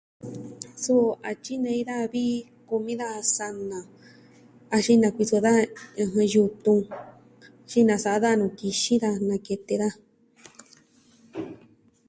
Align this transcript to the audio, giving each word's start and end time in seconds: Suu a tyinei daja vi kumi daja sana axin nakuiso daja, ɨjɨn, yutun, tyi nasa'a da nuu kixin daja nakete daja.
Suu 0.83 1.05
a 1.29 1.31
tyinei 1.43 1.81
daja 1.87 2.07
vi 2.13 2.25
kumi 2.67 2.93
daja 3.01 3.21
sana 3.35 3.77
axin 4.75 4.99
nakuiso 5.01 5.37
daja, 5.45 5.63
ɨjɨn, 6.15 6.25
yutun, 6.33 6.79
tyi 7.69 7.79
nasa'a 7.87 8.17
da 8.23 8.31
nuu 8.39 8.51
kixin 8.59 9.01
daja 9.03 9.19
nakete 9.27 9.75
daja. 9.81 9.99